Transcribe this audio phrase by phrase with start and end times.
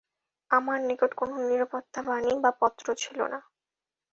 [0.51, 3.39] আমার নিকট কোন নিরাপত্তা বাণী বা পত্র ছিল না।